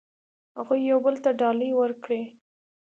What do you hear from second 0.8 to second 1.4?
یو بل ته